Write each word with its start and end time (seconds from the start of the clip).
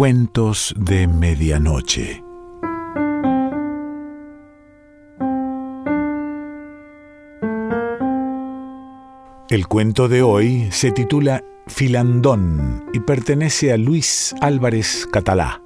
Cuentos 0.00 0.74
de 0.78 1.06
Medianoche. 1.06 2.24
El 9.50 9.66
cuento 9.68 10.08
de 10.08 10.22
hoy 10.22 10.68
se 10.70 10.90
titula 10.90 11.44
Filandón 11.66 12.86
y 12.94 13.00
pertenece 13.00 13.74
a 13.74 13.76
Luis 13.76 14.34
Álvarez 14.40 15.06
Catalá. 15.12 15.60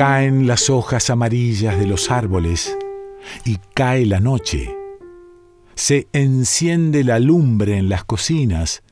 Caen 0.00 0.46
las 0.46 0.70
hojas 0.70 1.10
amarillas 1.10 1.78
de 1.78 1.86
los 1.86 2.10
árboles 2.10 2.74
y 3.44 3.58
cae 3.74 4.06
la 4.06 4.18
noche. 4.18 4.74
Se 5.74 6.08
enciende 6.14 7.04
la 7.04 7.18
lumbre 7.18 7.76
en 7.76 7.90
las 7.90 8.04
cocinas, 8.04 8.82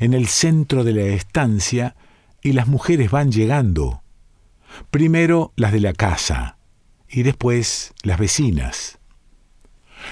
en 0.00 0.14
el 0.14 0.26
centro 0.26 0.82
de 0.82 0.94
la 0.94 1.02
estancia, 1.02 1.96
y 2.40 2.52
las 2.52 2.66
mujeres 2.66 3.10
van 3.10 3.30
llegando. 3.30 4.02
Primero 4.90 5.52
las 5.54 5.70
de 5.70 5.80
la 5.80 5.92
casa 5.92 6.56
y 7.10 7.24
después 7.24 7.92
las 8.02 8.18
vecinas. 8.18 8.98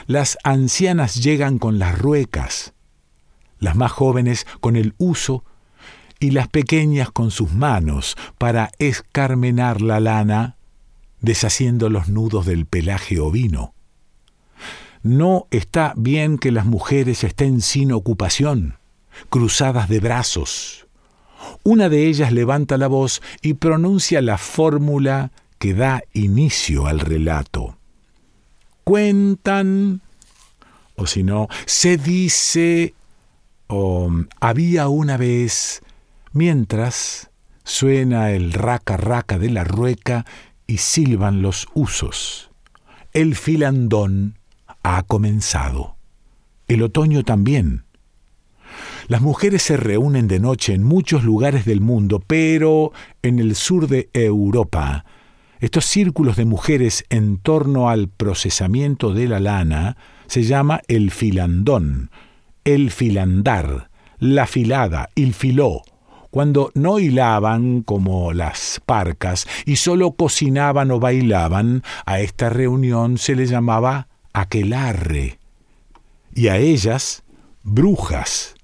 Las 0.07 0.37
ancianas 0.45 1.15
llegan 1.15 1.57
con 1.57 1.79
las 1.79 1.99
ruecas, 1.99 2.75
las 3.59 3.75
más 3.75 3.91
jóvenes 3.91 4.47
con 4.61 4.77
el 4.77 4.93
uso 4.99 5.47
y 6.23 6.31
las 6.31 6.49
pequeñas 6.49 7.11
con 7.11 7.31
sus 7.31 7.53
manos 7.53 8.17
para 8.39 8.71
escarmenar 8.79 9.81
la 9.81 10.01
lana, 10.01 10.57
deshaciendo 11.21 11.91
los 11.91 12.09
nudos 12.09 12.47
del 12.47 12.67
pelaje 12.67 13.19
ovino. 13.19 13.75
No 15.03 15.47
está 15.51 15.95
bien 15.97 16.39
que 16.39 16.53
las 16.53 16.65
mujeres 16.65 17.25
estén 17.25 17.61
sin 17.61 17.93
ocupación, 17.93 18.79
cruzadas 19.31 19.89
de 19.89 19.99
brazos. 19.99 20.87
Una 21.65 21.89
de 21.89 22.07
ellas 22.07 22.33
levanta 22.33 22.79
la 22.79 22.87
voz 22.87 23.21
y 23.41 23.55
pronuncia 23.55 24.23
la 24.23 24.39
fórmula 24.39 25.33
que 25.59 25.75
da 25.75 26.03
inicio 26.13 26.87
al 26.87 27.01
relato. 27.01 27.77
Cuentan, 28.85 30.03
o 30.95 31.07
si 31.07 31.25
no, 31.25 31.49
se 31.67 31.97
dice, 31.97 32.95
o 33.67 34.11
había 34.41 34.89
una 34.89 35.17
vez, 35.17 35.83
mientras 36.33 37.31
suena 37.65 38.31
el 38.31 38.53
raca 38.53 38.97
raca 38.97 39.39
de 39.39 39.51
la 39.51 39.65
rueca 39.65 40.25
y 40.67 40.79
silban 40.79 41.43
los 41.43 41.69
usos. 41.75 42.51
El 43.13 43.37
filandón 43.37 44.39
ha 44.83 45.03
comenzado. 45.03 45.97
El 46.69 46.83
otoño 46.83 47.25
también. 47.25 47.85
Las 49.09 49.21
mujeres 49.21 49.63
se 49.63 49.77
reúnen 49.77 50.29
de 50.29 50.41
noche 50.41 50.73
en 50.73 50.83
muchos 50.83 51.25
lugares 51.25 51.65
del 51.65 51.81
mundo, 51.81 52.23
pero 52.27 52.93
en 53.23 53.39
el 53.39 53.55
sur 53.55 53.89
de 53.89 54.09
Europa, 54.15 55.05
estos 55.61 55.85
círculos 55.85 56.37
de 56.37 56.45
mujeres 56.45 57.05
en 57.11 57.37
torno 57.37 57.91
al 57.91 58.09
procesamiento 58.09 59.13
de 59.13 59.29
la 59.29 59.41
lana 59.41 59.97
se 60.27 60.45
llama 60.45 60.81
el 60.89 61.11
filandón, 61.11 62.11
el 62.65 62.91
filandar, 62.91 63.91
la 64.19 64.47
filada, 64.47 65.11
el 65.15 65.35
filó, 65.35 65.83
cuando 66.33 66.73
no 66.73 66.99
hilaban 66.99 67.83
como 67.83 68.33
las 68.33 68.81
parcas 68.87 69.47
y 69.67 69.77
solo 69.77 70.13
cocinaban 70.13 70.91
o 70.91 70.99
bailaban, 70.99 71.83
a 72.07 72.21
esta 72.21 72.49
reunión 72.49 73.19
se 73.19 73.37
le 73.37 73.45
llamaba 73.45 74.09
aquelarre 74.33 75.39
y 76.35 76.49
a 76.49 76.57
ellas 76.57 77.23
brujas. 77.63 78.55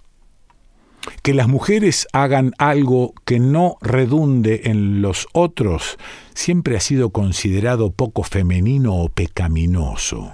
Que 1.22 1.34
las 1.34 1.46
mujeres 1.46 2.08
hagan 2.14 2.54
algo 2.56 3.12
que 3.26 3.38
no 3.38 3.76
redunde 3.82 4.62
en 4.64 5.02
los 5.02 5.28
otros 5.34 5.98
siempre 6.32 6.74
ha 6.74 6.80
sido 6.80 7.10
considerado 7.10 7.90
poco 7.90 8.22
femenino 8.22 8.94
o 8.94 9.10
pecaminoso. 9.10 10.32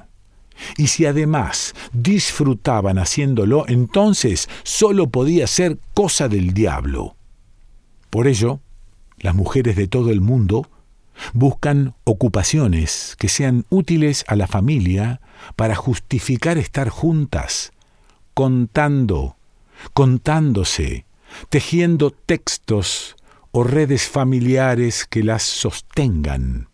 Y 0.76 0.86
si 0.86 1.04
además 1.04 1.74
disfrutaban 1.92 2.96
haciéndolo, 2.98 3.64
entonces 3.66 4.48
solo 4.62 5.08
podía 5.08 5.48
ser 5.48 5.78
cosa 5.94 6.28
del 6.28 6.54
diablo. 6.54 7.16
Por 8.14 8.28
ello, 8.28 8.60
las 9.18 9.34
mujeres 9.34 9.74
de 9.74 9.88
todo 9.88 10.12
el 10.12 10.20
mundo 10.20 10.70
buscan 11.32 11.96
ocupaciones 12.04 13.16
que 13.18 13.28
sean 13.28 13.66
útiles 13.70 14.24
a 14.28 14.36
la 14.36 14.46
familia 14.46 15.20
para 15.56 15.74
justificar 15.74 16.56
estar 16.56 16.90
juntas, 16.90 17.72
contando, 18.32 19.34
contándose, 19.94 21.06
tejiendo 21.48 22.12
textos 22.12 23.16
o 23.50 23.64
redes 23.64 24.06
familiares 24.06 25.06
que 25.10 25.24
las 25.24 25.42
sostengan. 25.42 26.68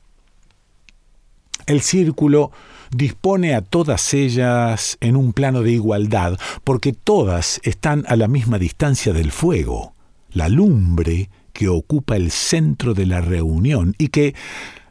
El 1.65 1.81
círculo 1.81 2.53
dispone 2.91 3.55
a 3.55 3.62
todas 3.62 4.12
ellas 4.12 4.99
en 5.00 5.17
un 5.17 5.33
plano 5.33 5.62
de 5.62 5.73
igualdad, 5.73 6.39
porque 6.65 6.93
todas 6.93 7.62
están 7.65 8.05
a 8.09 8.17
la 8.17 8.29
misma 8.29 8.59
distancia 8.59 9.15
del 9.15 9.33
fuego 9.33 9.95
la 10.33 10.49
lumbre 10.49 11.31
que 11.53 11.69
ocupa 11.69 12.17
el 12.17 12.31
centro 12.31 12.95
de 12.95 13.07
la 13.07 13.21
reunión 13.21 13.95
y 13.99 14.09
que, 14.09 14.35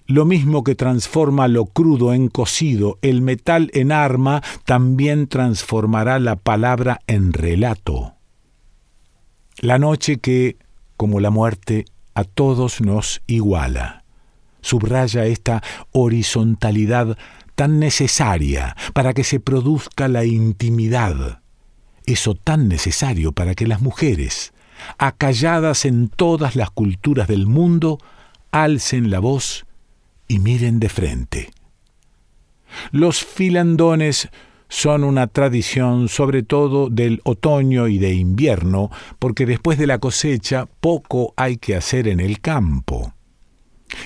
lo 0.05 0.25
mismo 0.25 0.63
que 0.63 0.73
transforma 0.73 1.47
lo 1.47 1.65
crudo 1.65 2.13
en 2.13 2.29
cocido, 2.29 2.97
el 3.01 3.21
metal 3.21 3.69
en 3.73 3.91
arma, 3.91 4.41
también 4.65 5.27
transformará 5.27 6.17
la 6.17 6.35
palabra 6.35 6.99
en 7.05 7.31
relato. 7.31 8.13
La 9.59 9.77
noche 9.77 10.17
que, 10.17 10.57
como 10.97 11.19
la 11.19 11.29
muerte, 11.29 11.85
a 12.15 12.23
todos 12.23 12.81
nos 12.81 13.21
iguala. 13.27 14.03
Subraya 14.61 15.25
esta 15.25 15.61
horizontalidad 15.91 17.17
tan 17.55 17.79
necesaria 17.79 18.75
para 18.93 19.13
que 19.13 19.23
se 19.23 19.39
produzca 19.39 20.07
la 20.07 20.25
intimidad, 20.25 21.41
eso 22.05 22.33
tan 22.33 22.67
necesario 22.67 23.31
para 23.31 23.53
que 23.53 23.67
las 23.67 23.81
mujeres, 23.81 24.53
acalladas 24.97 25.85
en 25.85 26.09
todas 26.09 26.55
las 26.55 26.71
culturas 26.71 27.27
del 27.27 27.47
mundo, 27.47 27.99
alcen 28.51 29.09
la 29.09 29.19
voz 29.19 29.65
y 30.27 30.39
miren 30.39 30.79
de 30.79 30.89
frente. 30.89 31.51
Los 32.91 33.23
filandones 33.23 34.29
son 34.69 35.03
una 35.03 35.27
tradición 35.27 36.07
sobre 36.07 36.43
todo 36.43 36.89
del 36.89 37.21
otoño 37.23 37.87
y 37.87 37.97
de 37.97 38.13
invierno, 38.13 38.91
porque 39.17 39.45
después 39.45 39.77
de 39.77 39.87
la 39.87 39.97
cosecha 39.97 40.67
poco 40.79 41.33
hay 41.35 41.57
que 41.57 41.75
hacer 41.75 42.07
en 42.07 42.19
el 42.19 42.39
campo. 42.39 43.13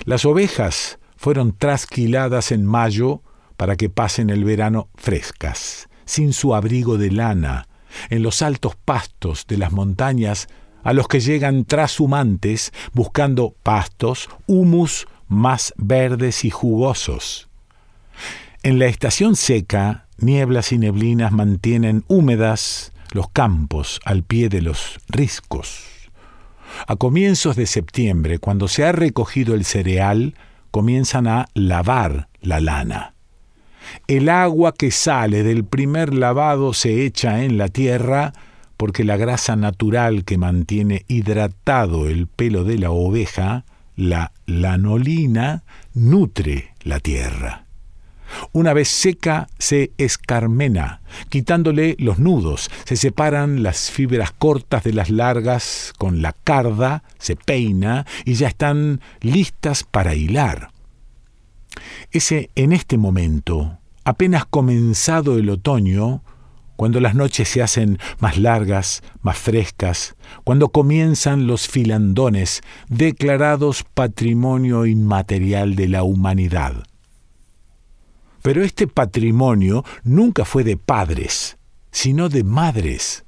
Las 0.06 0.24
ovejas 0.24 1.00
fueron 1.18 1.56
trasquiladas 1.58 2.52
en 2.52 2.66
mayo 2.66 3.22
para 3.58 3.76
que 3.76 3.90
pasen 3.90 4.30
el 4.30 4.46
verano 4.46 4.88
frescas, 4.96 5.90
sin 6.06 6.34
su 6.34 6.56
abrigo 6.56 6.98
de 6.98 7.12
lana, 7.12 7.68
en 8.10 8.24
los 8.24 8.42
altos 8.42 8.76
pastos 8.76 9.46
de 9.48 9.58
las 9.58 9.72
montañas 9.72 10.48
a 10.84 10.94
los 10.94 11.08
que 11.08 11.20
llegan 11.20 11.66
trashumantes 11.66 12.72
buscando 12.94 13.56
pastos, 13.64 14.30
humus 14.48 15.08
más 15.28 15.74
verdes 15.78 16.46
y 16.46 16.50
jugosos. 16.50 17.50
En 18.62 18.80
la 18.80 18.86
estación 18.86 19.36
seca, 19.36 20.08
nieblas 20.18 20.72
y 20.72 20.78
neblinas 20.78 21.32
mantienen 21.32 22.04
húmedas 22.08 22.92
los 23.12 23.30
campos 23.30 24.00
al 24.06 24.24
pie 24.24 24.50
de 24.50 24.62
los 24.62 25.00
riscos. 25.08 25.84
A 26.88 26.96
comienzos 26.96 27.56
de 27.56 27.68
septiembre, 27.68 28.40
cuando 28.40 28.68
se 28.68 28.86
ha 28.86 28.92
recogido 28.92 29.54
el 29.54 29.66
cereal, 29.66 30.36
comienzan 30.72 31.28
a 31.28 31.48
lavar 31.54 32.30
la 32.42 32.60
lana. 32.60 33.14
El 34.08 34.30
agua 34.30 34.74
que 34.74 34.92
sale 34.92 35.44
del 35.44 35.66
primer 35.66 36.14
lavado 36.14 36.74
se 36.74 37.06
echa 37.06 37.44
en 37.44 37.58
la 37.58 37.68
tierra, 37.68 38.34
porque 38.84 39.06
la 39.06 39.16
grasa 39.16 39.56
natural 39.56 40.26
que 40.26 40.38
mantiene 40.38 41.06
hidratado 41.08 42.10
el 42.10 42.28
pelo 42.28 42.66
de 42.66 42.78
la 42.78 42.92
oveja, 42.92 43.64
la 43.96 44.34
lanolina, 44.46 45.64
nutre 45.94 46.74
la 46.82 47.00
tierra. 47.00 47.64
Una 48.52 48.74
vez 48.74 48.90
seca 48.90 49.48
se 49.58 49.94
escarmena, 49.98 51.00
quitándole 51.30 51.96
los 51.98 52.20
nudos, 52.20 52.70
se 52.84 52.98
separan 52.98 53.64
las 53.64 53.90
fibras 53.90 54.34
cortas 54.34 54.84
de 54.84 54.92
las 54.92 55.10
largas 55.10 55.94
con 55.98 56.22
la 56.22 56.34
carda, 56.34 57.04
se 57.20 57.38
peina 57.38 58.06
y 58.26 58.34
ya 58.34 58.50
están 58.50 59.00
listas 59.22 59.86
para 59.86 60.14
hilar. 60.14 60.72
Ese 62.12 62.50
en 62.56 62.74
este 62.74 62.98
momento, 62.98 63.78
apenas 64.04 64.44
comenzado 64.46 65.38
el 65.38 65.50
otoño, 65.50 66.22
cuando 66.84 67.00
las 67.00 67.16
noches 67.16 67.48
se 67.48 67.62
hacen 67.62 67.98
más 68.20 68.38
largas, 68.38 69.04
más 69.22 69.38
frescas, 69.38 70.18
cuando 70.44 70.68
comienzan 70.68 71.48
los 71.48 71.70
filandones 71.70 72.62
declarados 72.90 73.86
patrimonio 73.94 74.86
inmaterial 74.86 75.78
de 75.78 75.88
la 75.88 76.04
humanidad. 76.04 76.84
Pero 78.42 78.66
este 78.66 78.88
patrimonio 78.88 79.86
nunca 80.04 80.44
fue 80.44 80.66
de 80.66 80.76
padres, 80.76 81.56
sino 81.90 82.28
de 82.28 82.44
madres, 82.44 83.24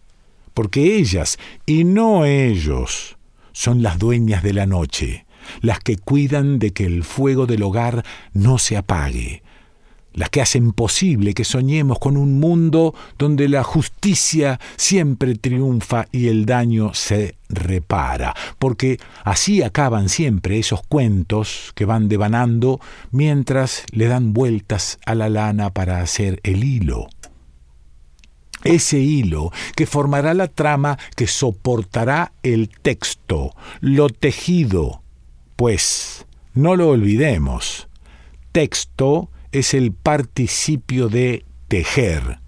porque 0.54 0.98
ellas, 0.98 1.38
y 1.66 1.86
no 1.86 2.26
ellos, 2.26 3.16
son 3.54 3.82
las 3.82 3.98
dueñas 3.98 4.44
de 4.44 4.52
la 4.52 4.66
noche, 4.66 5.26
las 5.62 5.80
que 5.80 5.96
cuidan 5.96 6.60
de 6.60 6.72
que 6.72 6.84
el 6.84 7.06
fuego 7.06 7.46
del 7.46 7.64
hogar 7.64 8.04
no 8.34 8.58
se 8.58 8.76
apague, 8.76 9.44
las 10.16 10.30
que 10.30 10.42
hacen 10.42 10.72
posible 10.72 11.34
que 11.34 11.44
soñemos 11.44 12.00
con 12.00 12.18
un 12.18 12.40
mundo 12.40 12.96
donde 13.20 13.48
la 13.48 13.64
justicia 13.64 14.60
siempre 14.78 15.36
triunfa 15.36 16.08
y 16.12 16.30
el 16.30 16.46
daño 16.46 16.94
se 16.94 17.36
repara, 17.50 18.34
porque 18.58 19.00
así 19.24 19.62
acaban 19.62 20.10
siempre 20.10 20.58
esos 20.58 20.82
cuentos 20.82 21.72
que 21.76 21.86
van 21.86 22.08
devanando 22.08 22.80
mientras 23.12 23.84
le 23.92 24.08
dan 24.08 24.34
vueltas 24.34 24.98
a 25.06 25.16
la 25.16 25.30
lana 25.30 25.70
para 25.70 26.00
hacer 26.00 26.40
el 26.44 26.64
hilo. 26.64 27.08
Ese 28.64 28.98
hilo 28.98 29.52
que 29.76 29.86
formará 29.86 30.34
la 30.34 30.48
trama 30.48 30.98
que 31.16 31.28
soportará 31.28 32.32
el 32.42 32.70
texto, 32.70 33.52
lo 33.80 34.10
tejido, 34.10 35.04
pues, 35.56 36.26
no 36.56 36.76
lo 36.76 36.90
olvidemos, 36.90 37.88
texto 38.52 39.30
es 39.56 39.74
el 39.74 39.94
participio 39.94 41.08
de 41.10 41.46
tejer. 41.68 42.40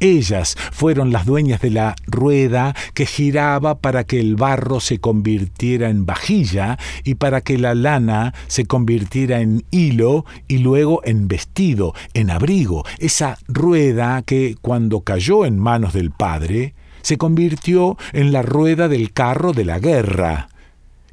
Ellas 0.00 0.56
fueron 0.72 1.12
las 1.12 1.26
dueñas 1.26 1.60
de 1.60 1.70
la 1.70 1.94
rueda 2.06 2.74
que 2.92 3.06
giraba 3.06 3.78
para 3.78 4.02
que 4.02 4.18
el 4.18 4.34
barro 4.34 4.80
se 4.80 4.98
convirtiera 4.98 5.90
en 5.90 6.06
vajilla 6.06 6.76
y 7.04 7.14
para 7.14 7.40
que 7.40 7.56
la 7.56 7.76
lana 7.76 8.34
se 8.48 8.64
convirtiera 8.64 9.40
en 9.40 9.64
hilo 9.70 10.24
y 10.48 10.58
luego 10.58 11.02
en 11.04 11.28
vestido, 11.28 11.94
en 12.14 12.30
abrigo. 12.30 12.84
Esa 12.98 13.38
rueda 13.46 14.22
que 14.22 14.56
cuando 14.60 15.02
cayó 15.02 15.46
en 15.46 15.60
manos 15.60 15.92
del 15.92 16.10
padre, 16.10 16.74
se 17.02 17.16
convirtió 17.16 17.96
en 18.12 18.32
la 18.32 18.42
rueda 18.42 18.88
del 18.88 19.12
carro 19.12 19.52
de 19.52 19.64
la 19.64 19.78
guerra. 19.78 20.48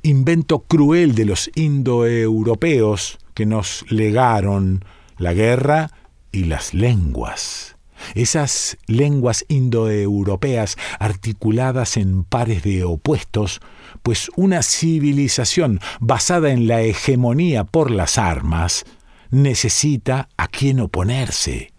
Invento 0.02 0.62
cruel 0.68 1.14
de 1.14 1.26
los 1.26 1.52
indoeuropeos 1.54 3.20
que 3.36 3.46
nos 3.46 3.86
legaron 3.90 4.84
la 5.20 5.34
guerra 5.34 5.92
y 6.32 6.46
las 6.46 6.74
lenguas. 6.74 7.76
Esas 8.16 8.78
lenguas 8.88 9.46
indoeuropeas 9.50 10.78
articuladas 11.00 11.98
en 11.98 12.24
pares 12.24 12.64
de 12.64 12.84
opuestos, 12.84 13.60
pues 14.04 14.32
una 14.36 14.64
civilización 14.64 15.82
basada 16.00 16.52
en 16.52 16.68
la 16.68 16.82
hegemonía 16.82 17.66
por 17.66 17.92
las 17.92 18.18
armas 18.18 18.86
necesita 19.30 20.30
a 20.38 20.48
quien 20.48 20.80
oponerse. 20.80 21.74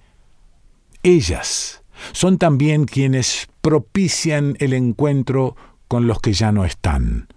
Ellas 1.02 1.82
son 2.12 2.38
también 2.38 2.84
quienes 2.84 3.48
propician 3.62 4.56
el 4.60 4.74
encuentro 4.74 5.56
con 5.88 6.06
los 6.06 6.20
que 6.20 6.32
ya 6.32 6.52
no 6.52 6.64
están, 6.64 7.28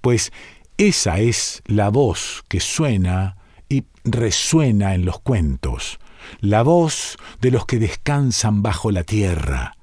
pues 0.00 0.32
esa 0.78 1.20
es 1.20 1.62
la 1.66 1.90
voz 1.90 2.42
que 2.48 2.58
suena 2.58 3.36
y 3.70 3.84
resuena 4.04 4.94
en 4.94 5.06
los 5.06 5.20
cuentos, 5.20 5.98
la 6.40 6.62
voz 6.62 7.16
de 7.40 7.50
los 7.50 7.64
que 7.64 7.78
descansan 7.78 8.62
bajo 8.62 8.90
la 8.90 9.04
tierra, 9.04 9.78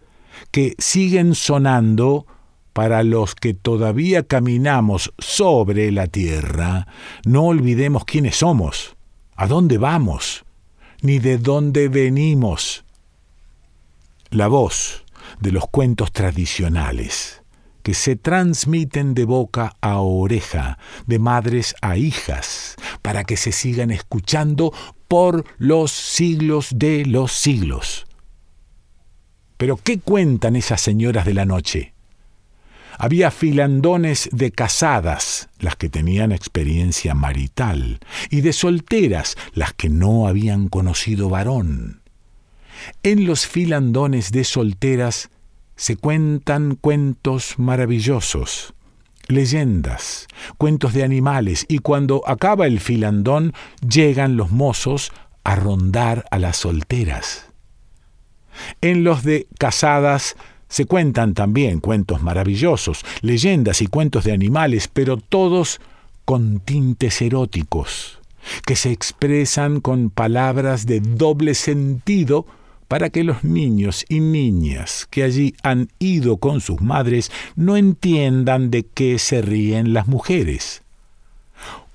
que 0.52 0.76
siguen 0.78 1.34
sonando 1.34 2.28
para 2.74 3.02
los 3.02 3.34
que 3.34 3.56
todavía 3.56 4.22
caminamos 4.28 5.14
sobre 5.18 5.92
la 5.92 6.06
tierra, 6.06 6.86
no 7.26 7.46
olvidemos 7.46 8.06
quiénes 8.06 8.36
somos, 8.36 8.96
a 9.36 9.48
dónde 9.48 9.80
vamos, 9.80 10.46
ni 11.02 11.18
de 11.18 11.40
dónde 11.40 11.88
venimos. 11.88 12.86
La 14.30 14.48
voz 14.48 15.06
de 15.40 15.52
los 15.52 15.68
cuentos 15.70 16.12
tradicionales 16.12 17.42
que 17.88 17.94
se 17.94 18.18
transmiten 18.18 19.14
de 19.14 19.24
boca 19.24 19.78
a 19.80 20.02
oreja, 20.02 20.78
de 21.06 21.20
madres 21.20 21.74
a 21.82 21.96
hijas, 21.96 22.76
para 23.02 23.24
que 23.24 23.38
se 23.38 23.54
sigan 23.54 23.92
escuchando 23.92 24.74
por 25.08 25.46
los 25.58 25.94
siglos 25.94 26.72
de 26.76 27.06
los 27.06 27.32
siglos. 27.32 28.06
Pero 29.56 29.78
¿qué 29.78 30.00
cuentan 30.00 30.58
esas 30.58 30.82
señoras 30.82 31.24
de 31.24 31.34
la 31.34 31.46
noche? 31.46 31.94
Había 32.98 33.32
filandones 33.32 34.28
de 34.34 34.52
casadas, 34.52 35.48
las 35.58 35.78
que 35.78 35.88
tenían 35.88 36.34
experiencia 36.34 37.14
marital, 37.14 38.02
y 38.30 38.42
de 38.42 38.52
solteras, 38.52 39.38
las 39.54 39.72
que 39.72 39.88
no 39.88 40.28
habían 40.28 40.68
conocido 40.68 41.30
varón. 41.30 42.02
En 43.04 43.26
los 43.26 43.48
filandones 43.48 44.34
de 44.34 44.44
solteras 44.44 45.30
se 45.78 45.96
cuentan 45.96 46.76
cuentos 46.76 47.58
maravillosos, 47.58 48.74
leyendas, 49.28 50.28
cuentos 50.58 50.94
de 50.94 51.04
animales, 51.04 51.66
y 51.70 51.78
cuando 51.80 52.24
acaba 52.28 52.66
el 52.66 52.80
filandón 52.80 53.54
llegan 53.88 54.36
los 54.36 54.52
mozos 54.52 55.12
a 55.44 55.56
rondar 55.56 56.26
a 56.32 56.40
las 56.40 56.58
solteras. 56.58 57.46
En 58.82 59.04
los 59.04 59.24
de 59.24 59.48
casadas 59.60 60.36
se 60.68 60.86
cuentan 60.86 61.36
también 61.36 61.80
cuentos 61.80 62.24
maravillosos, 62.24 63.06
leyendas 63.22 63.82
y 63.84 63.88
cuentos 63.88 64.24
de 64.24 64.34
animales, 64.34 64.90
pero 64.92 65.18
todos 65.18 65.80
con 66.26 66.60
tintes 66.60 67.22
eróticos, 67.22 68.20
que 68.66 68.76
se 68.76 68.92
expresan 68.92 69.80
con 69.80 70.10
palabras 70.10 70.88
de 70.88 71.02
doble 71.02 71.54
sentido 71.54 72.48
para 72.88 73.10
que 73.10 73.24
los 73.24 73.44
niños 73.44 74.06
y 74.10 74.20
niñas 74.20 75.08
que 75.10 75.24
allí 75.24 75.56
han 75.64 75.90
ido 76.00 76.38
con 76.38 76.62
sus 76.62 76.82
madres 76.82 77.32
no 77.56 77.78
entiendan 77.78 78.72
de 78.72 78.86
qué 78.86 79.20
se 79.20 79.42
ríen 79.42 79.94
las 79.94 80.08
mujeres. 80.08 80.84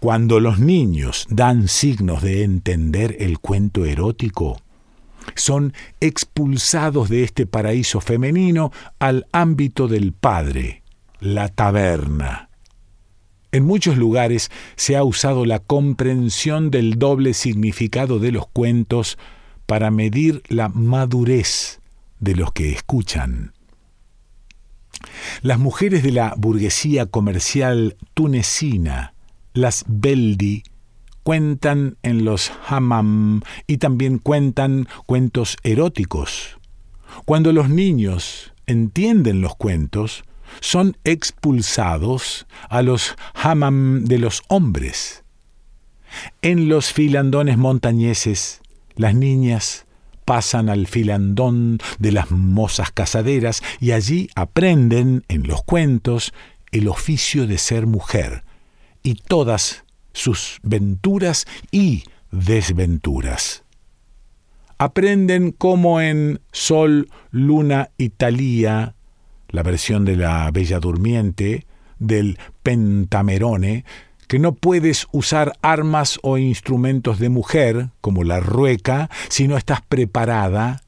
Cuando 0.01 0.41
los 0.41 0.59
niños 0.59 1.27
dan 1.31 1.69
signos 1.69 2.23
de 2.23 2.43
entender 2.43 3.17
el 3.21 3.39
cuento 3.39 3.85
erótico, 3.85 4.61
son 5.37 5.73
expulsados 6.01 7.09
de 7.09 7.23
este 7.23 7.47
paraíso 7.47 8.01
femenino 8.01 8.73
al 8.99 9.27
ámbito 9.33 9.87
del 9.87 10.13
padre, 10.13 10.83
la 11.21 11.49
taberna. 11.49 12.49
En 13.53 13.65
muchos 13.65 13.97
lugares 13.97 14.51
se 14.77 14.97
ha 14.97 15.05
usado 15.05 15.45
la 15.45 15.59
comprensión 15.59 16.71
del 16.71 16.99
doble 16.99 17.35
significado 17.35 18.19
de 18.19 18.33
los 18.33 18.49
cuentos 18.49 19.19
para 19.67 19.91
medir 19.91 20.43
la 20.49 20.69
madurez 20.69 21.81
de 22.21 22.35
los 22.35 22.53
que 22.53 22.73
escuchan. 22.73 23.53
Las 25.43 25.59
mujeres 25.59 26.03
de 26.03 26.13
la 26.13 26.35
burguesía 26.37 27.07
comercial 27.07 27.97
tunecina, 28.15 29.15
las 29.55 29.85
Beldi, 29.89 30.63
cuentan 31.23 31.97
en 32.03 32.25
los 32.25 32.53
hammam 32.67 33.43
y 33.67 33.79
también 33.79 34.19
cuentan 34.19 34.89
cuentos 35.07 35.57
eróticos. 35.63 36.59
Cuando 37.25 37.53
los 37.53 37.69
niños 37.69 38.53
entienden 38.67 39.41
los 39.41 39.55
cuentos, 39.57 40.25
son 40.61 40.97
expulsados 41.05 42.47
a 42.69 42.83
los 42.83 43.17
hammam 43.35 44.05
de 44.05 44.19
los 44.19 44.43
hombres. 44.49 45.25
En 46.43 46.69
los 46.69 46.93
filandones 46.93 47.57
montañeses 47.57 48.62
las 48.97 49.15
niñas 49.15 49.87
pasan 50.25 50.69
al 50.69 50.87
filandón 50.87 51.79
de 51.99 52.13
las 52.13 52.31
mozas 52.31 52.91
casaderas 52.93 53.63
y 53.81 53.93
allí 53.93 54.31
aprenden 54.35 55.25
en 55.29 55.47
los 55.47 55.63
cuentos 55.63 56.33
el 56.71 56.89
oficio 56.89 57.47
de 57.47 57.59
ser 57.59 57.87
mujer 57.87 58.45
y 59.03 59.15
todas 59.15 59.85
sus 60.13 60.59
venturas 60.63 61.47
y 61.71 62.05
desventuras. 62.31 63.65
Aprenden 64.79 65.53
como 65.53 66.01
en 66.01 66.41
Sol, 66.51 67.09
Luna 67.31 67.91
Italia, 67.99 68.95
la 69.49 69.63
versión 69.63 70.05
de 70.05 70.17
la 70.17 70.51
Bella 70.51 70.81
Durmiente, 70.81 71.67
del 71.99 72.39
Pentamerone, 72.63 73.85
que 74.33 74.39
no 74.39 74.55
puedes 74.55 75.09
usar 75.13 75.53
armas 75.61 76.19
o 76.23 76.39
instrumentos 76.39 77.19
de 77.19 77.29
mujer, 77.29 77.91
como 78.01 78.25
la 78.25 78.41
rueca, 78.41 79.11
si 79.29 79.47
no 79.47 79.59
estás 79.59 79.83
preparada, 79.83 80.81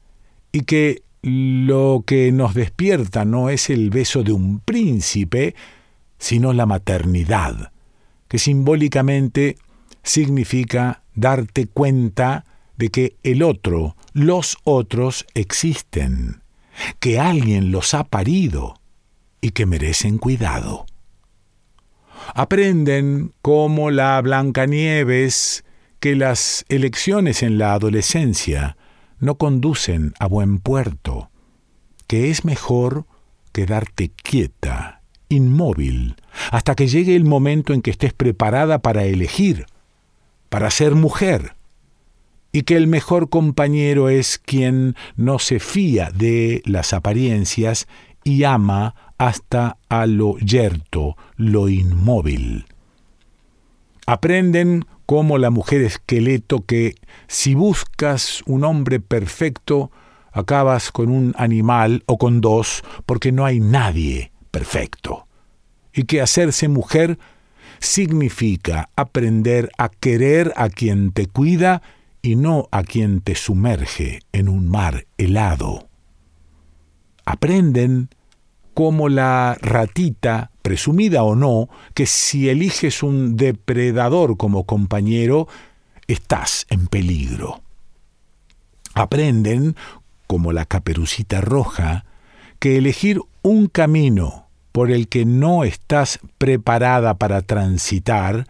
y 0.51 0.61
que 0.61 1.03
lo 1.21 2.03
que 2.07 2.31
nos 2.31 2.55
despierta 2.55 3.23
no 3.23 3.51
es 3.51 3.69
el 3.69 3.91
beso 3.91 4.23
de 4.23 4.31
un 4.31 4.61
príncipe, 4.61 5.53
sino 6.17 6.53
la 6.53 6.65
maternidad, 6.65 7.71
que 8.27 8.39
simbólicamente 8.39 9.57
significa 10.01 11.03
darte 11.13 11.67
cuenta 11.67 12.45
de 12.77 12.89
que 12.89 13.15
el 13.21 13.43
otro, 13.43 13.95
los 14.13 14.57
otros 14.63 15.27
existen, 15.35 16.41
que 16.99 17.19
alguien 17.19 17.71
los 17.71 17.93
ha 17.93 18.05
parido 18.05 18.79
y 19.39 19.51
que 19.51 19.67
merecen 19.67 20.17
cuidado. 20.17 20.87
Aprenden 22.33 23.33
como 23.41 23.91
la 23.91 24.21
Blancanieves 24.21 25.63
que 25.99 26.15
las 26.15 26.65
elecciones 26.69 27.43
en 27.43 27.57
la 27.57 27.73
adolescencia 27.73 28.77
no 29.19 29.35
conducen 29.35 30.13
a 30.19 30.27
buen 30.27 30.59
puerto, 30.59 31.29
que 32.07 32.29
es 32.29 32.45
mejor 32.45 33.05
quedarte 33.51 34.09
quieta, 34.09 35.01
inmóvil, 35.29 36.15
hasta 36.51 36.75
que 36.75 36.87
llegue 36.87 37.15
el 37.15 37.25
momento 37.25 37.73
en 37.73 37.81
que 37.81 37.91
estés 37.91 38.13
preparada 38.13 38.79
para 38.79 39.05
elegir, 39.05 39.65
para 40.49 40.69
ser 40.69 40.95
mujer, 40.95 41.55
y 42.51 42.63
que 42.63 42.77
el 42.77 42.87
mejor 42.87 43.29
compañero 43.29 44.09
es 44.09 44.39
quien 44.39 44.95
no 45.15 45.39
se 45.39 45.59
fía 45.59 46.11
de 46.13 46.61
las 46.65 46.93
apariencias 46.93 47.87
y 48.25 48.43
ama 48.43 49.13
hasta 49.17 49.77
a 49.87 50.05
lo 50.07 50.37
yerto, 50.39 51.15
lo 51.37 51.69
inmóvil. 51.69 52.65
Aprenden 54.05 54.85
como 55.05 55.37
la 55.37 55.51
mujer 55.51 55.81
esqueleto 55.81 56.65
que 56.65 56.95
si 57.27 57.53
buscas 57.53 58.41
un 58.45 58.65
hombre 58.65 58.99
perfecto, 58.99 59.91
acabas 60.33 60.91
con 60.91 61.09
un 61.09 61.33
animal 61.37 62.03
o 62.07 62.17
con 62.17 62.41
dos, 62.41 62.83
porque 63.05 63.31
no 63.31 63.45
hay 63.45 63.59
nadie 63.59 64.31
perfecto. 64.51 65.27
Y 65.93 66.03
que 66.03 66.21
hacerse 66.21 66.67
mujer 66.67 67.19
significa 67.79 68.89
aprender 68.95 69.69
a 69.77 69.89
querer 69.89 70.51
a 70.57 70.69
quien 70.69 71.11
te 71.11 71.27
cuida 71.27 71.83
y 72.21 72.35
no 72.35 72.67
a 72.71 72.83
quien 72.83 73.21
te 73.21 73.35
sumerge 73.35 74.21
en 74.31 74.49
un 74.49 74.67
mar 74.67 75.05
helado. 75.17 75.87
Aprenden 77.25 78.09
como 78.75 79.07
la 79.07 79.57
ratita, 79.61 80.51
presumida 80.61 81.23
o 81.23 81.35
no, 81.35 81.69
que 81.93 82.05
si 82.05 82.49
eliges 82.49 83.03
un 83.03 83.37
depredador 83.37 84.35
como 84.37 84.65
compañero, 84.65 85.47
estás 86.07 86.67
en 86.69 86.87
peligro. 86.87 87.61
Aprenden, 88.93 89.75
como 90.27 90.51
la 90.51 90.65
caperucita 90.65 91.39
roja, 91.39 92.05
que 92.59 92.77
elegir 92.77 93.21
un 93.43 93.67
camino 93.67 94.47
por 94.73 94.91
el 94.91 95.07
que 95.07 95.25
no 95.25 95.63
estás 95.63 96.19
preparada 96.37 97.13
para 97.13 97.41
transitar, 97.41 98.45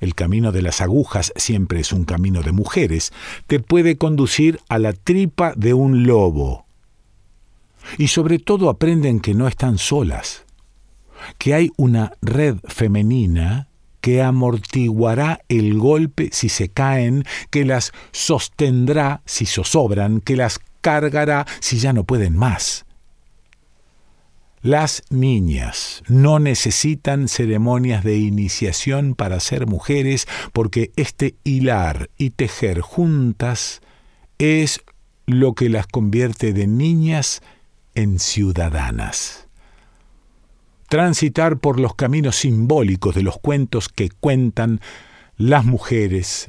el 0.00 0.16
camino 0.16 0.50
de 0.50 0.62
las 0.62 0.80
agujas 0.80 1.32
siempre 1.36 1.78
es 1.78 1.92
un 1.92 2.04
camino 2.04 2.42
de 2.42 2.50
mujeres, 2.50 3.12
te 3.46 3.60
puede 3.60 3.96
conducir 3.96 4.58
a 4.68 4.78
la 4.78 4.94
tripa 4.94 5.52
de 5.54 5.74
un 5.74 6.08
lobo 6.08 6.66
y 7.98 8.08
sobre 8.08 8.38
todo 8.38 8.68
aprenden 8.70 9.20
que 9.20 9.34
no 9.34 9.48
están 9.48 9.78
solas, 9.78 10.44
que 11.38 11.54
hay 11.54 11.70
una 11.76 12.12
red 12.22 12.56
femenina 12.64 13.68
que 14.00 14.22
amortiguará 14.22 15.40
el 15.48 15.78
golpe 15.78 16.30
si 16.32 16.48
se 16.48 16.68
caen, 16.70 17.24
que 17.50 17.64
las 17.64 17.92
sostendrá 18.12 19.22
si 19.26 19.46
zozobran, 19.46 20.20
que 20.20 20.36
las 20.36 20.60
cargará 20.80 21.46
si 21.60 21.78
ya 21.78 21.92
no 21.92 22.04
pueden 22.04 22.36
más. 22.36 22.86
Las 24.62 25.02
niñas 25.08 26.02
no 26.06 26.38
necesitan 26.38 27.28
ceremonias 27.28 28.04
de 28.04 28.18
iniciación 28.18 29.14
para 29.14 29.40
ser 29.40 29.66
mujeres 29.66 30.28
porque 30.52 30.92
este 30.96 31.34
hilar 31.44 32.10
y 32.18 32.30
tejer 32.30 32.82
juntas 32.82 33.80
es 34.38 34.82
lo 35.24 35.54
que 35.54 35.70
las 35.70 35.86
convierte 35.86 36.52
de 36.52 36.66
niñas 36.66 37.40
en 38.00 38.18
ciudadanas. 38.18 39.48
Transitar 40.88 41.58
por 41.58 41.78
los 41.78 41.94
caminos 41.94 42.36
simbólicos 42.36 43.14
de 43.14 43.22
los 43.22 43.38
cuentos 43.38 43.88
que 43.88 44.10
cuentan 44.10 44.80
las 45.36 45.64
mujeres 45.64 46.48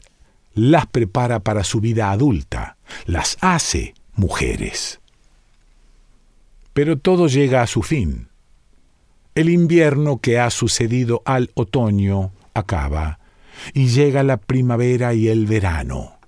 las 0.54 0.86
prepara 0.88 1.40
para 1.40 1.64
su 1.64 1.80
vida 1.80 2.12
adulta, 2.12 2.78
las 3.06 3.38
hace 3.42 3.94
mujeres. 4.16 5.00
Pero 6.74 6.98
todo 6.98 7.28
llega 7.28 7.62
a 7.62 7.68
su 7.68 7.84
fin. 7.84 8.30
El 9.36 9.50
invierno 9.50 10.20
que 10.20 10.40
ha 10.40 10.50
sucedido 10.50 11.22
al 11.26 11.52
otoño 11.54 12.32
acaba 12.54 13.20
y 13.74 13.88
llega 13.88 14.24
la 14.24 14.38
primavera 14.38 15.14
y 15.14 15.30
el 15.30 15.46
verano. 15.46 16.20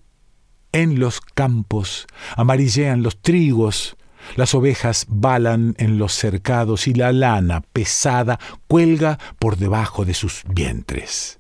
En 0.72 1.00
los 1.00 1.20
campos 1.20 2.08
amarillean 2.36 3.04
los 3.04 3.22
trigos, 3.22 3.98
las 4.36 4.54
ovejas 4.56 5.06
balan 5.10 5.76
en 5.78 5.98
los 5.98 6.14
cercados 6.14 6.88
y 6.88 6.94
la 6.94 7.12
lana 7.12 7.62
pesada 7.62 8.40
cuelga 8.68 9.20
por 9.40 9.58
debajo 9.58 10.06
de 10.06 10.14
sus 10.14 10.44
vientres. 10.48 11.40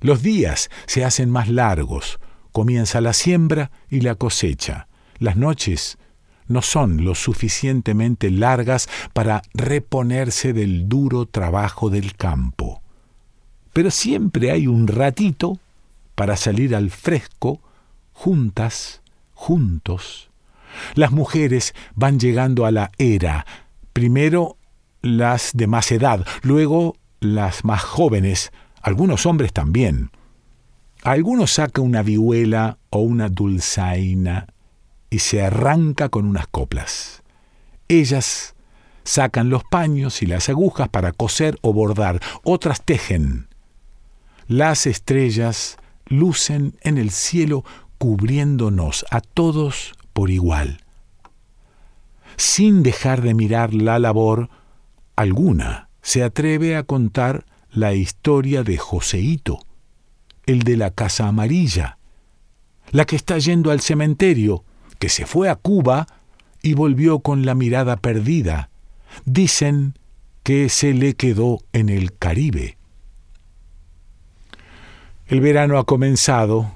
Los 0.00 0.22
días 0.22 0.70
se 0.86 1.04
hacen 1.04 1.30
más 1.30 1.48
largos, 1.48 2.18
comienza 2.52 3.00
la 3.00 3.12
siembra 3.12 3.70
y 3.90 4.00
la 4.00 4.14
cosecha. 4.14 4.86
Las 5.18 5.36
noches 5.36 5.98
no 6.46 6.62
son 6.62 7.04
lo 7.04 7.14
suficientemente 7.14 8.30
largas 8.30 8.88
para 9.12 9.42
reponerse 9.54 10.52
del 10.52 10.88
duro 10.88 11.26
trabajo 11.26 11.90
del 11.90 12.14
campo. 12.14 12.82
Pero 13.72 13.90
siempre 13.90 14.50
hay 14.50 14.66
un 14.66 14.88
ratito 14.88 15.58
para 16.14 16.36
salir 16.36 16.74
al 16.74 16.90
fresco, 16.90 17.60
juntas, 18.12 19.02
juntos, 19.34 20.30
las 20.94 21.12
mujeres 21.12 21.74
van 21.94 22.18
llegando 22.18 22.66
a 22.66 22.70
la 22.70 22.90
era, 22.98 23.46
primero 23.92 24.56
las 25.02 25.52
de 25.54 25.66
más 25.66 25.90
edad, 25.92 26.26
luego 26.42 26.96
las 27.20 27.64
más 27.64 27.82
jóvenes, 27.82 28.52
algunos 28.82 29.26
hombres 29.26 29.52
también. 29.52 30.10
algunos 31.02 31.52
saca 31.52 31.80
una 31.80 32.02
vihuela 32.02 32.78
o 32.90 33.00
una 33.00 33.28
dulzaina 33.28 34.48
y 35.10 35.20
se 35.20 35.42
arranca 35.42 36.08
con 36.08 36.26
unas 36.26 36.48
coplas. 36.48 37.22
Ellas 37.88 38.54
sacan 39.04 39.48
los 39.48 39.64
paños 39.64 40.22
y 40.22 40.26
las 40.26 40.48
agujas 40.48 40.88
para 40.88 41.12
coser 41.12 41.56
o 41.62 41.72
bordar, 41.72 42.20
otras 42.42 42.84
tejen. 42.84 43.48
Las 44.48 44.86
estrellas 44.86 45.78
lucen 46.06 46.76
en 46.82 46.98
el 46.98 47.10
cielo 47.10 47.64
cubriéndonos 47.98 49.04
a 49.10 49.20
todos 49.20 49.94
por 50.18 50.30
igual, 50.30 50.80
sin 52.36 52.82
dejar 52.82 53.22
de 53.22 53.34
mirar 53.34 53.72
la 53.72 54.00
labor 54.00 54.48
alguna, 55.14 55.90
se 56.02 56.24
atreve 56.24 56.74
a 56.74 56.82
contar 56.82 57.46
la 57.70 57.94
historia 57.94 58.64
de 58.64 58.78
Joseito, 58.78 59.60
el 60.44 60.64
de 60.64 60.76
la 60.76 60.90
casa 60.90 61.28
amarilla, 61.28 61.98
la 62.90 63.04
que 63.04 63.14
está 63.14 63.38
yendo 63.38 63.70
al 63.70 63.80
cementerio, 63.80 64.64
que 64.98 65.08
se 65.08 65.24
fue 65.24 65.48
a 65.48 65.54
Cuba 65.54 66.08
y 66.62 66.74
volvió 66.74 67.20
con 67.20 67.46
la 67.46 67.54
mirada 67.54 67.96
perdida. 67.96 68.70
Dicen 69.24 69.94
que 70.42 70.68
se 70.68 70.94
le 70.94 71.14
quedó 71.14 71.60
en 71.72 71.90
el 71.90 72.12
Caribe. 72.12 72.76
El 75.28 75.40
verano 75.40 75.78
ha 75.78 75.84
comenzado 75.84 76.72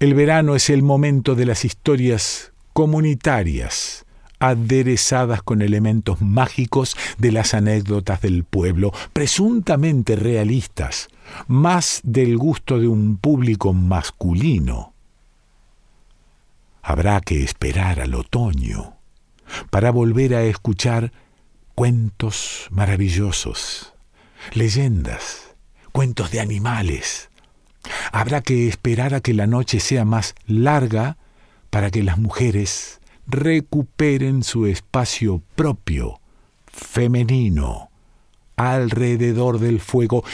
el 0.00 0.14
verano 0.14 0.54
es 0.54 0.70
el 0.70 0.82
momento 0.82 1.34
de 1.34 1.44
las 1.44 1.64
historias 1.64 2.52
comunitarias, 2.72 4.06
aderezadas 4.38 5.42
con 5.42 5.60
elementos 5.60 6.22
mágicos 6.22 6.96
de 7.18 7.32
las 7.32 7.54
anécdotas 7.54 8.20
del 8.20 8.44
pueblo, 8.44 8.92
presuntamente 9.12 10.14
realistas, 10.14 11.08
más 11.48 12.00
del 12.04 12.36
gusto 12.36 12.78
de 12.78 12.86
un 12.86 13.16
público 13.16 13.72
masculino. 13.72 14.94
Habrá 16.82 17.20
que 17.20 17.42
esperar 17.42 18.00
al 18.00 18.14
otoño 18.14 18.96
para 19.70 19.90
volver 19.90 20.34
a 20.36 20.44
escuchar 20.44 21.12
cuentos 21.74 22.68
maravillosos, 22.70 23.94
leyendas, 24.54 25.56
cuentos 25.90 26.30
de 26.30 26.40
animales, 26.40 27.30
Habrá 28.12 28.40
que 28.40 28.68
esperar 28.68 29.14
a 29.14 29.20
que 29.20 29.34
la 29.34 29.46
noche 29.46 29.80
sea 29.80 30.04
más 30.04 30.34
larga 30.46 31.16
para 31.70 31.90
que 31.90 32.02
las 32.02 32.18
mujeres 32.18 33.00
recuperen 33.26 34.42
su 34.42 34.66
espacio 34.66 35.42
propio, 35.54 36.20
femenino, 36.66 37.90
alrededor 38.56 39.58
del 39.58 39.80
fuego 39.80 40.24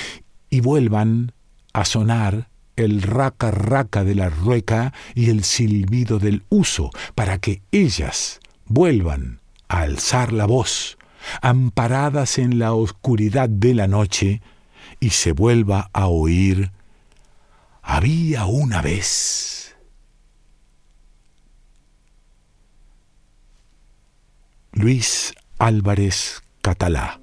y 0.48 0.60
vuelvan 0.60 1.32
a 1.72 1.84
sonar 1.84 2.48
el 2.76 3.02
raca 3.02 3.50
raca 3.50 4.04
de 4.04 4.14
la 4.14 4.28
rueca 4.28 4.92
y 5.14 5.30
el 5.30 5.44
silbido 5.44 6.18
del 6.18 6.44
uso, 6.48 6.90
para 7.14 7.38
que 7.38 7.62
ellas 7.72 8.40
vuelvan 8.66 9.40
a 9.68 9.80
alzar 9.80 10.32
la 10.32 10.46
voz, 10.46 10.98
amparadas 11.40 12.38
en 12.38 12.58
la 12.58 12.72
oscuridad 12.72 13.48
de 13.48 13.74
la 13.74 13.86
noche, 13.86 14.40
y 15.00 15.10
se 15.10 15.32
vuelva 15.32 15.90
a 15.92 16.06
oír 16.06 16.70
había 17.84 18.46
una 18.46 18.80
vez 18.80 19.76
Luis 24.72 25.34
Álvarez 25.58 26.42
Catalá. 26.62 27.20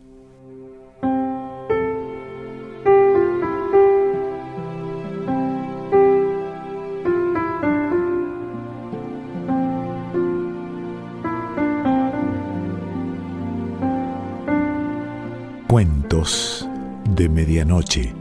Cuentos 15.68 16.70
de 17.10 17.30
Medianoche. 17.30 18.21